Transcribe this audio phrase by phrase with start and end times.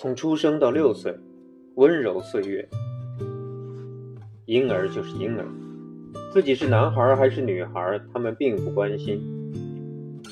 [0.00, 1.14] 从出生到六岁，
[1.74, 2.66] 温柔岁月。
[4.46, 5.44] 婴儿就是婴儿，
[6.32, 9.20] 自己是男孩还是女孩，他们并不关心。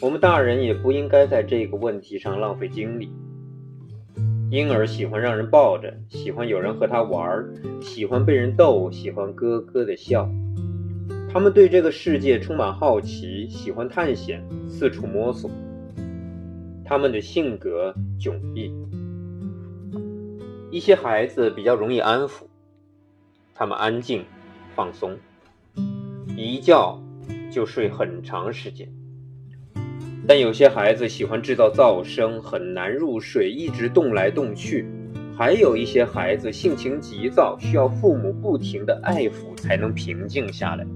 [0.01, 3.13] 我们大人也不应该在这个问题上浪费精力。
[4.51, 7.47] 婴儿喜欢让人抱着，喜欢有人和他玩，
[7.83, 10.27] 喜欢被人逗，喜欢咯咯的笑。
[11.31, 15.51] 他们对这个世界充满好奇，喜欢探险，四处摸索。
[16.87, 18.73] 他们的性格迥异。
[20.71, 22.43] 一些孩子比较容易安抚，
[23.55, 24.23] 他们安静、
[24.75, 25.17] 放松，
[26.37, 27.01] 一觉
[27.51, 28.87] 就睡很长时间。
[30.27, 34.87] 但有些孩子喜欢制造噪声，很难入睡，一直动来动去。
[35.35, 40.87] 还有一些孩子性情急躁，需要父母不停的爱抚才能平静下来。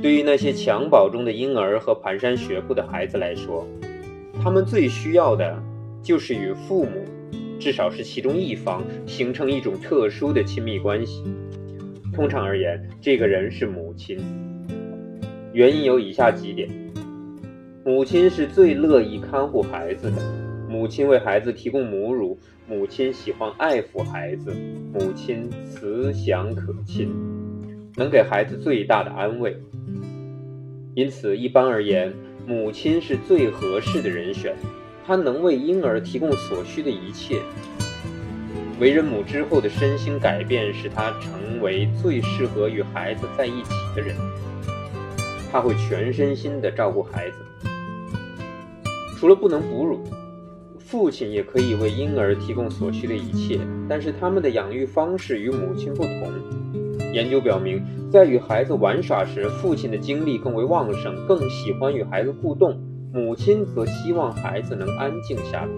[0.00, 3.66] 对于那些襁褓中的婴儿和蹒跚学步的孩子来说，
[4.42, 5.62] 他们最需要的
[6.02, 7.04] 就是与父母。
[7.60, 11.22] 至少是其中一方形成一种特殊的亲密关系。
[12.12, 14.18] 通常而言，这个人是母亲。
[15.52, 16.68] 原因有以下几点：
[17.84, 20.16] 母亲是最乐意看护孩子的，
[20.68, 24.54] 母亲为孩子提供母乳，母亲喜欢爱抚孩子，
[24.92, 27.10] 母亲慈祥可亲，
[27.96, 29.56] 能给孩子最大的安慰。
[30.94, 32.12] 因此，一般而言，
[32.46, 34.54] 母亲是最合适的人选。
[35.10, 37.40] 他能为婴儿提供所需的一切。
[38.78, 44.14] 为人母之后的身心改变，使他成为最适合与孩子在一起的人。
[45.50, 47.38] 他会全身心地照顾孩子。
[49.18, 50.04] 除了不能哺乳，
[50.78, 53.58] 父亲也可以为婴儿提供所需的一切，
[53.88, 56.30] 但是他们的养育方式与母亲不同。
[57.12, 62.80] 研究表明，在与孩子玩耍时，父亲的精力更为旺盛，更喜欢与孩子互动。
[63.12, 65.68] 母亲则希望孩子能安静下来。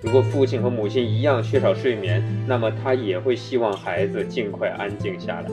[0.00, 5.50] 如果父亲和母亲一样缺少睡眠，那么他也会希望孩子尽快安静下来。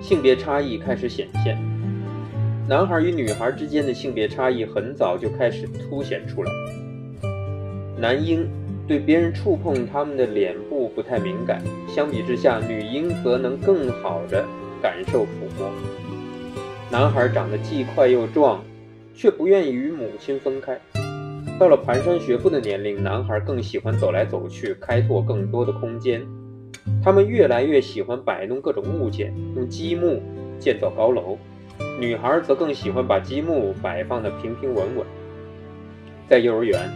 [0.00, 1.58] 性别差异开始显现，
[2.68, 6.52] 男孩与女孩之间的性别差异很早就开始凸显出来。
[7.98, 8.48] 男婴
[8.86, 14.44] 对别人触碰他们的脸部不太敏感，相比之下，女婴则能更好的
[14.80, 15.26] 感受抚
[15.58, 15.72] 摸。
[16.88, 18.62] 男孩长得既快又壮，
[19.12, 20.78] 却不愿意与母亲分开。
[21.58, 26.22] 到了蹒跚学步的年龄，男孩更喜欢走来走去，开拓更多的空间。
[27.02, 30.22] 他们越来越喜欢摆弄各种物件，用积木
[30.60, 31.36] 建造高楼。
[31.98, 35.06] 女孩则更喜欢把积木摆放得平平稳稳。
[36.28, 36.88] 在幼儿园，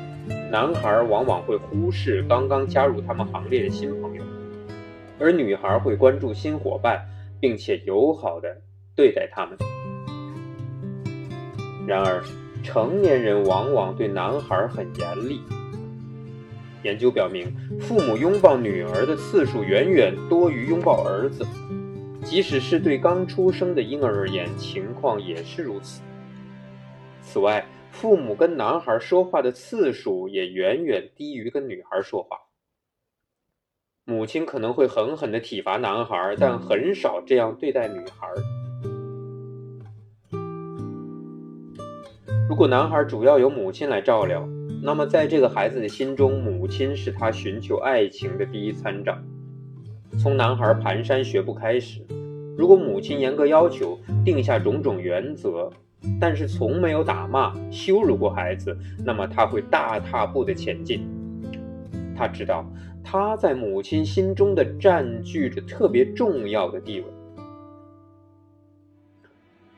[0.53, 4.23] 男孩往往会忽视刚刚加入他们行列的新朋友，
[5.19, 7.05] 而女孩会关注新伙伴，
[7.41, 8.49] 并且友好地
[8.95, 9.59] 对待他们。
[11.91, 12.23] 然而，
[12.63, 15.43] 成年人往往对男孩很严厉。
[16.85, 21.45] 研究表明，父母拥抱女儿的次数远远多于拥抱儿子，
[22.23, 26.01] 即使是对刚出生的婴儿而言，情况也是如此。
[27.23, 32.39] 此外，父母跟男孩说话的次数也远远低于跟女孩说话。
[34.05, 38.29] 母亲可能会狠狠地体罚男孩，但很少这样对待女孩。
[42.51, 44.45] 如果男孩主要由母亲来照料，
[44.83, 49.17] 那么在这个孩子的心中，母亲是他寻求爱情的第一参照。
[50.19, 52.01] 从男孩蹒跚学步开始，
[52.59, 55.71] 如果母亲严格要求，定下种种原则，
[56.21, 61.09] 但是从没有打骂、羞辱过孩子，那么他会大踏步的前进。
[62.17, 62.69] 他知道
[63.05, 67.07] 他在母亲心中的占据着特别重要的地位。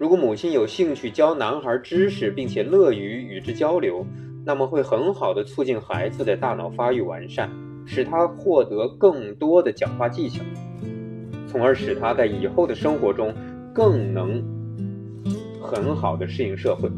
[0.03, 4.05] 如果母亲有兴趣教男孩知识，并且乐于与之交流，
[4.45, 7.49] 那么会很好的促进孩子的大脑发育完善，
[7.87, 10.43] 使他获得更多的讲话技巧，
[11.47, 13.33] 从而使他在以后的生活中
[13.73, 14.43] 更能
[15.61, 16.91] 很好的适应社会。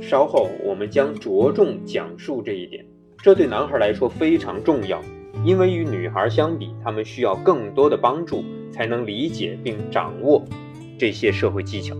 [0.00, 2.86] 稍后我们将着重讲述这一点，
[3.18, 4.98] 这对男孩来说非常重要，
[5.44, 10.42] 因为与女孩相比，他们需要更多的帮助才能理解并掌握。
[10.98, 11.94] 这些社会技巧。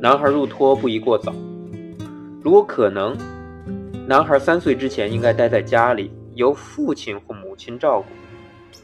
[0.00, 1.34] 男孩入托不宜过早，
[2.42, 3.16] 如果可能，
[4.06, 8.06] 男孩三岁之前应该待在家里，由父亲或母亲照顾。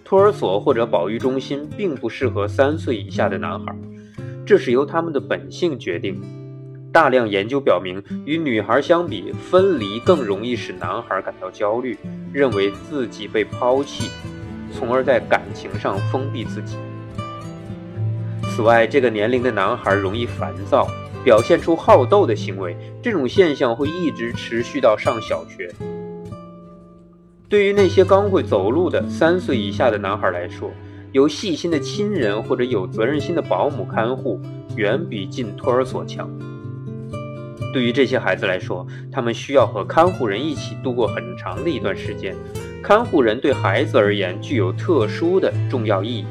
[0.04, 3.74] 托儿所或者保育中心并不适合三岁以下的男孩，
[4.44, 6.20] 这是由他们的本性决定。
[6.92, 11.98] 大量研究表明，与女孩相比，分离更容易使男孩感到焦虑，
[12.32, 14.10] 认为自己被抛弃。
[14.72, 16.76] 从而在感情上封闭自己。
[18.48, 20.88] 此外，这个年龄的男孩容易烦躁，
[21.22, 25.70] 表现出好斗的行为，这种现象会一直持续到上小学。
[27.48, 30.70] 对于那些刚会走路的三岁以下的男孩来说，
[31.12, 34.40] 有细心的亲人或者有责任心的保姆看护，
[34.74, 36.28] 远比进托儿所强。
[37.72, 42.34] 对于这些孩子来说，他们需要和看护人一起度过很长的一段时间。
[42.82, 46.24] 看护人对孩子而言具有特殊的重要意义。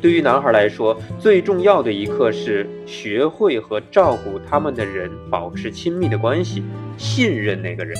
[0.00, 6.62] 对于男孩来说，最重要的一课是学会和照顾他们的人保持亲密的关系，
[6.96, 7.98] 信任那个人，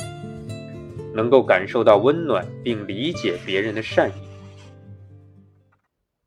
[1.12, 4.29] 能够感受到温暖并理解别人的善意。